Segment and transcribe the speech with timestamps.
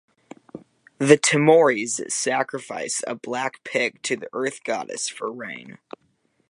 [0.97, 5.77] The Timorese sacrifice a black pig to the Earth-goddess for rain.